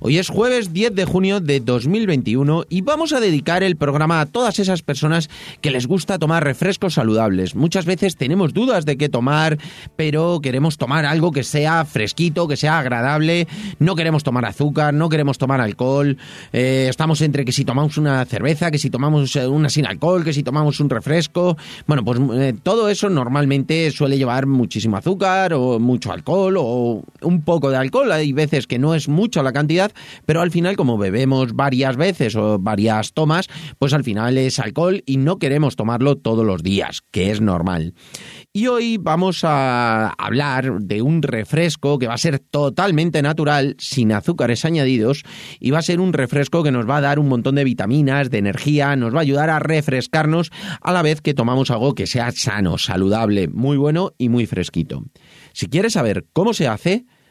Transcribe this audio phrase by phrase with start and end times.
[0.00, 4.26] Hoy es jueves 10 de junio de 2021 y vamos a dedicar el programa a
[4.26, 5.28] todas esas personas
[5.60, 7.56] que les gusta tomar refrescos saludables.
[7.56, 9.58] Muchas veces tenemos dudas de qué tomar,
[9.96, 13.48] pero queremos tomar algo que sea fresquito, que sea agradable.
[13.80, 16.16] No queremos tomar azúcar, no queremos tomar alcohol.
[16.52, 20.22] Eh, estamos entre que si tomamos una cerveza, que si tomamos eh, una sin alcohol,
[20.22, 21.56] que si tomamos un refresco.
[21.88, 27.42] Bueno, pues eh, todo eso normalmente suele llevar muchísimo azúcar o mucho alcohol o un
[27.42, 28.12] poco de alcohol.
[28.12, 29.87] Hay veces que no es mucho la cantidad
[30.26, 35.02] pero al final como bebemos varias veces o varias tomas, pues al final es alcohol
[35.06, 37.94] y no queremos tomarlo todos los días, que es normal.
[38.52, 44.12] Y hoy vamos a hablar de un refresco que va a ser totalmente natural, sin
[44.12, 45.22] azúcares añadidos,
[45.60, 48.30] y va a ser un refresco que nos va a dar un montón de vitaminas,
[48.30, 52.06] de energía, nos va a ayudar a refrescarnos a la vez que tomamos algo que
[52.06, 55.04] sea sano, saludable, muy bueno y muy fresquito.
[55.52, 57.06] Si quieres saber cómo se hace,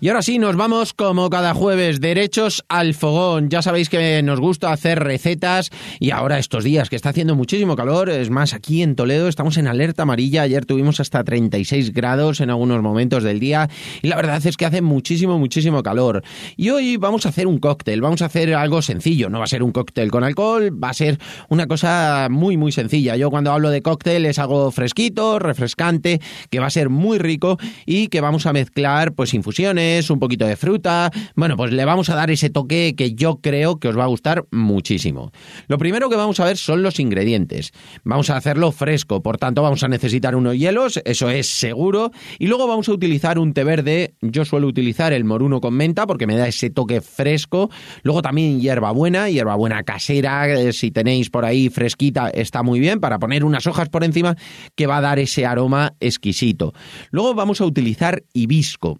[0.00, 3.48] Y ahora sí, nos vamos como cada jueves, derechos al fogón.
[3.48, 7.74] Ya sabéis que nos gusta hacer recetas y ahora estos días que está haciendo muchísimo
[7.74, 10.42] calor, es más, aquí en Toledo estamos en alerta amarilla.
[10.42, 13.68] Ayer tuvimos hasta 36 grados en algunos momentos del día
[14.00, 16.22] y la verdad es que hace muchísimo, muchísimo calor.
[16.56, 19.30] Y hoy vamos a hacer un cóctel, vamos a hacer algo sencillo.
[19.30, 22.70] No va a ser un cóctel con alcohol, va a ser una cosa muy, muy
[22.70, 23.16] sencilla.
[23.16, 26.20] Yo cuando hablo de cóctel es algo fresquito, refrescante,
[26.50, 30.46] que va a ser muy rico y que vamos a mezclar pues infusiones un poquito
[30.46, 31.10] de fruta.
[31.34, 34.08] Bueno, pues le vamos a dar ese toque que yo creo que os va a
[34.08, 35.32] gustar muchísimo.
[35.66, 37.72] Lo primero que vamos a ver son los ingredientes.
[38.04, 42.10] Vamos a hacerlo fresco, por tanto vamos a necesitar unos hielos, eso es seguro.
[42.38, 44.14] Y luego vamos a utilizar un té verde.
[44.20, 47.70] Yo suelo utilizar el moruno con menta porque me da ese toque fresco.
[48.02, 53.18] Luego también hierbabuena, hierbabuena casera, eh, si tenéis por ahí fresquita, está muy bien para
[53.18, 54.36] poner unas hojas por encima
[54.74, 56.72] que va a dar ese aroma exquisito.
[57.10, 58.98] Luego vamos a utilizar hibisco.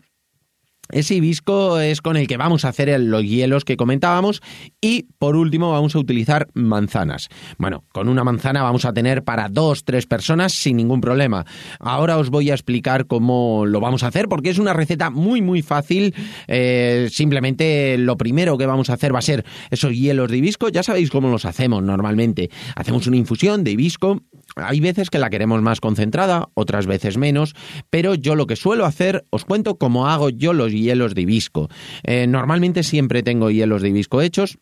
[0.91, 4.41] Ese hibisco es con el que vamos a hacer los hielos que comentábamos
[4.81, 7.28] y por último vamos a utilizar manzanas.
[7.59, 11.44] Bueno, con una manzana vamos a tener para dos, tres personas sin ningún problema.
[11.78, 15.43] Ahora os voy a explicar cómo lo vamos a hacer porque es una receta muy
[15.43, 16.15] muy fácil.
[16.47, 20.69] Eh, simplemente lo primero que vamos a hacer va a ser esos hielos de hibisco.
[20.69, 22.50] Ya sabéis cómo los hacemos normalmente.
[22.77, 24.22] Hacemos una infusión de hibisco
[24.62, 27.54] hay veces que la queremos más concentrada, otras veces menos,
[27.91, 31.69] pero yo lo que suelo hacer, os cuento cómo hago yo los hielos de hibisco.
[32.02, 34.58] Eh, normalmente siempre tengo hielos de hibisco hechos,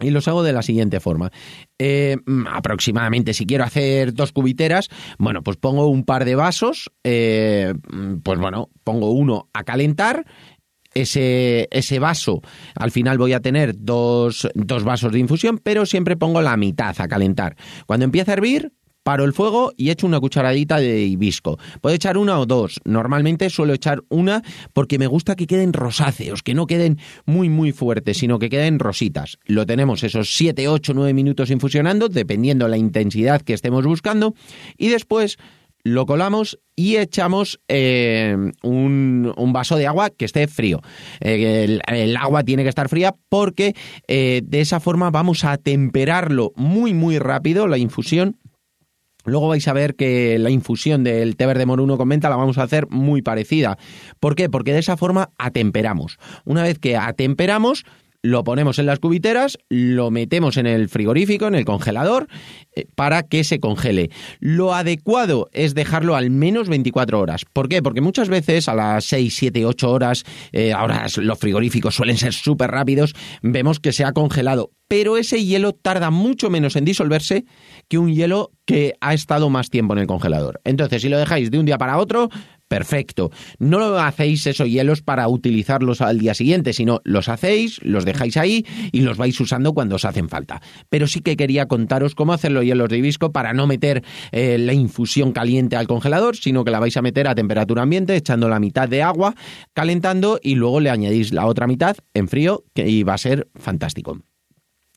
[0.00, 1.30] y los hago de la siguiente forma.
[1.78, 4.88] Eh, mm, aproximadamente, si quiero hacer dos cubiteras,
[5.18, 10.26] bueno, pues pongo un par de vasos, eh, mm, pues bueno, pongo uno a calentar.
[10.92, 12.40] Ese, ese vaso,
[12.74, 17.00] al final voy a tener dos, dos vasos de infusión, pero siempre pongo la mitad
[17.00, 17.54] a calentar.
[17.86, 18.72] Cuando empieza a hervir,
[19.10, 21.58] paro el fuego y echo una cucharadita de hibisco.
[21.80, 22.78] Puedo echar una o dos.
[22.84, 24.40] Normalmente suelo echar una
[24.72, 28.78] porque me gusta que queden rosáceos, que no queden muy muy fuertes, sino que queden
[28.78, 29.38] rositas.
[29.46, 34.32] Lo tenemos esos 7, 8, 9 minutos infusionando, dependiendo la intensidad que estemos buscando.
[34.78, 35.38] Y después
[35.82, 40.82] lo colamos y echamos eh, un, vaso de agua que esté frío.
[41.20, 43.74] Eh, el, agua tiene que estar fría porque
[44.06, 48.36] eh, de esa forma vamos a temperarlo muy muy rápido la infusión
[49.24, 52.58] Luego vais a ver que la infusión del té verde moruno con menta la vamos
[52.58, 53.78] a hacer muy parecida.
[54.18, 54.48] ¿Por qué?
[54.48, 56.18] Porque de esa forma atemperamos.
[56.44, 57.84] Una vez que atemperamos,
[58.22, 62.28] lo ponemos en las cubiteras, lo metemos en el frigorífico, en el congelador,
[62.74, 64.10] eh, para que se congele.
[64.40, 67.44] Lo adecuado es dejarlo al menos 24 horas.
[67.52, 67.82] ¿Por qué?
[67.82, 72.32] Porque muchas veces a las 6, 7, 8 horas, eh, ahora los frigoríficos suelen ser
[72.32, 74.70] súper rápidos, vemos que se ha congelado.
[74.88, 77.44] Pero ese hielo tarda mucho menos en disolverse
[77.88, 80.60] que un hielo que ha estado más tiempo en el congelador.
[80.64, 82.28] Entonces, si lo dejáis de un día para otro,
[82.70, 83.32] perfecto.
[83.58, 88.64] No hacéis esos hielos para utilizarlos al día siguiente, sino los hacéis, los dejáis ahí
[88.92, 90.62] y los vais usando cuando os hacen falta.
[90.88, 94.56] Pero sí que quería contaros cómo hacer los hielos de hibisco para no meter eh,
[94.56, 98.48] la infusión caliente al congelador, sino que la vais a meter a temperatura ambiente, echando
[98.48, 99.34] la mitad de agua,
[99.72, 104.20] calentando y luego le añadís la otra mitad en frío y va a ser fantástico.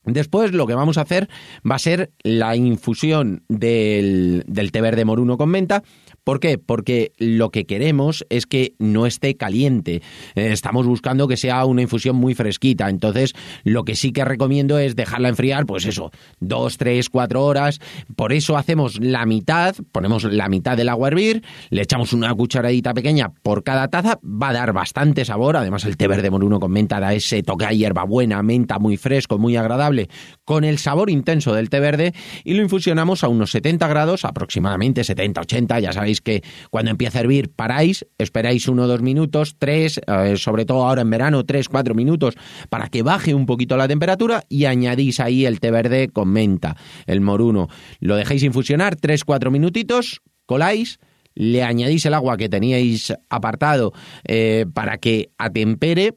[0.05, 1.29] Después lo que vamos a hacer
[1.69, 5.83] va a ser la infusión del, del té verde moruno con menta
[6.23, 6.57] ¿Por qué?
[6.57, 10.01] Porque lo que queremos es que no esté caliente.
[10.35, 12.89] Eh, estamos buscando que sea una infusión muy fresquita.
[12.89, 13.33] Entonces,
[13.63, 17.79] lo que sí que recomiendo es dejarla enfriar, pues eso, dos, tres, cuatro horas.
[18.15, 22.93] Por eso hacemos la mitad, ponemos la mitad del agua hervir, le echamos una cucharadita
[22.93, 25.57] pequeña por cada taza, va a dar bastante sabor.
[25.57, 29.37] Además, el té verde moruno con menta da ese toque a hierbabuena, menta muy fresco,
[29.37, 30.09] muy agradable,
[30.45, 32.13] con el sabor intenso del té verde
[32.43, 37.19] y lo infusionamos a unos 70 grados, aproximadamente 70, 80, ya sabéis que cuando empieza
[37.19, 41.45] a hervir paráis, esperáis uno o dos minutos, tres, eh, sobre todo ahora en verano,
[41.45, 42.35] tres, cuatro minutos,
[42.69, 46.75] para que baje un poquito la temperatura y añadís ahí el té verde con menta,
[47.05, 47.69] el moruno.
[47.99, 50.99] Lo dejáis infusionar tres, cuatro minutitos, coláis,
[51.35, 53.93] le añadís el agua que teníais apartado
[54.25, 56.15] eh, para que atempere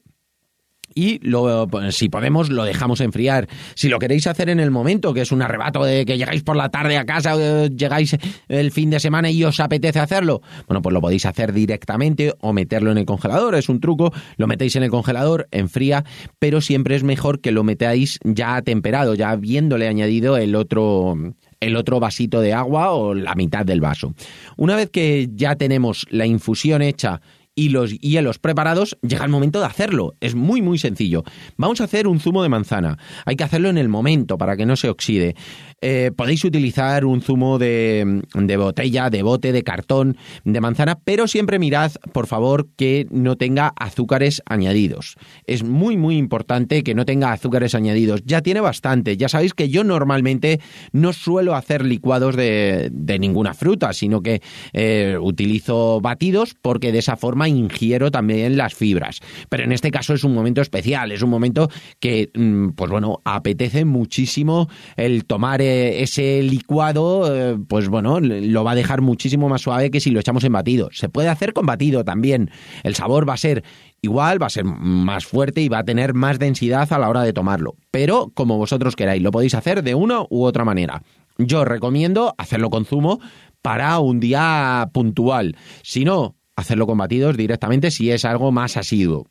[0.96, 3.46] y lo, si podemos lo dejamos enfriar.
[3.75, 6.56] Si lo queréis hacer en el momento, que es un arrebato de que llegáis por
[6.56, 8.16] la tarde a casa o llegáis
[8.48, 12.52] el fin de semana y os apetece hacerlo, bueno, pues lo podéis hacer directamente o
[12.52, 16.04] meterlo en el congelador, es un truco, lo metéis en el congelador, enfría,
[16.38, 21.14] pero siempre es mejor que lo metáis ya temperado, ya habiéndole añadido el otro
[21.60, 24.14] el otro vasito de agua o la mitad del vaso.
[24.56, 27.20] Una vez que ya tenemos la infusión hecha
[27.58, 30.14] y los hielos preparados, llega el momento de hacerlo.
[30.20, 31.25] Es muy, muy sencillo.
[31.56, 32.99] Vamos a hacer un zumo de manzana.
[33.25, 35.35] Hay que hacerlo en el momento para que no se oxide.
[35.81, 41.26] Eh, podéis utilizar un zumo de, de, botella, de bote, de cartón, de manzana, pero
[41.26, 45.17] siempre mirad, por favor, que no tenga azúcares añadidos.
[45.47, 48.23] Es muy, muy importante que no tenga azúcares añadidos.
[48.26, 49.17] Ya tiene bastante.
[49.17, 50.61] Ya sabéis que yo normalmente
[50.93, 54.43] no suelo hacer licuados de, de ninguna fruta, sino que
[54.75, 59.20] eh, utilizo batidos porque de esa forma ingiero también las fibras.
[59.48, 61.69] Pero en este caso es un momento especial, es un momento
[62.00, 68.72] que, mm, pues bueno, apetece muchísimo el tomar ese licuado, eh, pues bueno, lo va
[68.72, 70.88] a dejar muchísimo más suave que si lo echamos en batido.
[70.93, 72.50] Se puede hacer con batido también.
[72.82, 73.64] El sabor va a ser
[74.02, 77.22] igual, va a ser más fuerte y va a tener más densidad a la hora
[77.22, 77.76] de tomarlo.
[77.90, 81.02] Pero como vosotros queráis, lo podéis hacer de una u otra manera.
[81.38, 83.20] Yo recomiendo hacerlo con zumo
[83.62, 85.56] para un día puntual.
[85.82, 89.26] Si no, hacerlo con batidos directamente si es algo más asiduo.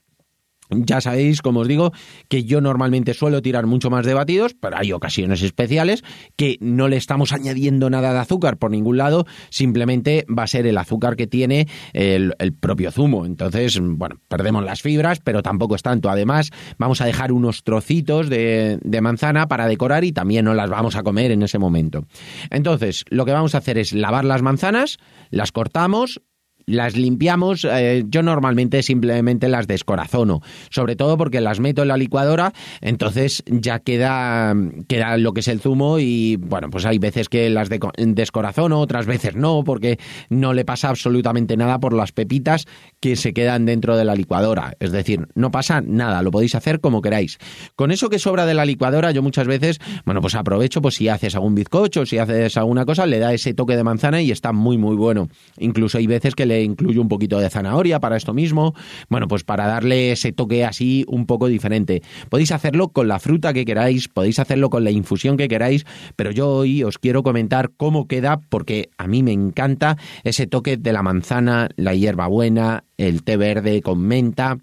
[0.69, 1.91] Ya sabéis, como os digo,
[2.27, 6.03] que yo normalmente suelo tirar mucho más de batidos, pero hay ocasiones especiales
[6.35, 10.65] que no le estamos añadiendo nada de azúcar por ningún lado, simplemente va a ser
[10.65, 13.27] el azúcar que tiene el, propio zumo.
[13.27, 16.09] Entonces, bueno, perdemos las fibras, pero tampoco es tanto.
[16.09, 16.49] Además,
[16.79, 20.95] vamos a dejar unos trocitos de, de manzana para decorar y también no las vamos
[20.95, 22.05] a comer en ese momento.
[22.49, 24.97] Entonces, lo que vamos a hacer es lavar las manzanas,
[25.29, 26.21] las cortamos,
[26.65, 31.97] las limpiamos, eh, yo normalmente simplemente las descorazono, sobre todo porque las meto en la
[31.97, 34.55] licuadora, entonces ya queda,
[34.87, 39.05] queda lo que es el zumo y bueno, pues hay veces que las descorazono, otras
[39.05, 42.65] veces no, porque no le pasa absolutamente nada por las pepitas
[42.99, 46.79] que se quedan dentro de la licuadora, es decir, no pasa nada, lo podéis hacer
[46.79, 47.37] como queráis.
[47.75, 51.09] Con eso que sobra de la licuadora, yo muchas veces, bueno, pues aprovecho, pues si
[51.09, 54.51] haces algún bizcocho, si haces alguna cosa, le da ese toque de manzana y está
[54.51, 55.27] muy, muy bueno.
[55.57, 58.73] Incluso hay veces que le incluyo un poquito de zanahoria para esto mismo.
[59.09, 62.01] Bueno, pues para darle ese toque así un poco diferente.
[62.29, 65.85] Podéis hacerlo con la fruta que queráis, podéis hacerlo con la infusión que queráis,
[66.15, 70.77] pero yo hoy os quiero comentar cómo queda porque a mí me encanta ese toque
[70.77, 74.57] de la manzana, la hierbabuena, el té verde con menta.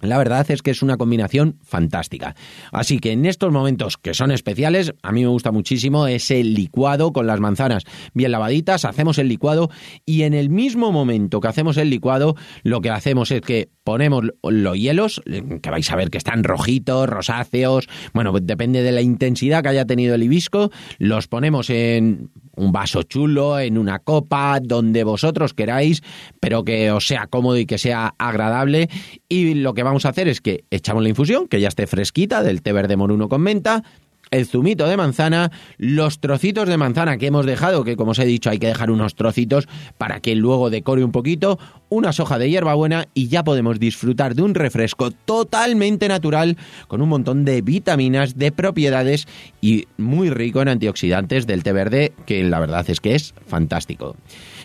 [0.00, 2.34] La verdad es que es una combinación fantástica.
[2.72, 7.12] Así que en estos momentos que son especiales, a mí me gusta muchísimo ese licuado
[7.12, 9.70] con las manzanas bien lavaditas, hacemos el licuado
[10.06, 14.24] y en el mismo momento que hacemos el licuado, lo que hacemos es que ponemos
[14.42, 19.62] los hielos, que vais a ver que están rojitos, rosáceos, bueno, depende de la intensidad
[19.62, 22.30] que haya tenido el hibisco, los ponemos en
[22.60, 26.02] un vaso chulo, en una copa, donde vosotros queráis,
[26.40, 28.88] pero que os sea cómodo y que sea agradable.
[29.28, 32.42] Y lo que vamos a hacer es que echamos la infusión, que ya esté fresquita,
[32.42, 33.82] del té verde moruno con menta,
[34.30, 38.24] el zumito de manzana, los trocitos de manzana que hemos dejado, que como os he
[38.24, 39.66] dicho hay que dejar unos trocitos
[39.98, 44.42] para que luego decore un poquito, una soja de hierbabuena y ya podemos disfrutar de
[44.42, 46.56] un refresco totalmente natural
[46.86, 49.26] con un montón de vitaminas, de propiedades
[49.60, 54.16] y muy rico en antioxidantes del té verde, que la verdad es que es fantástico.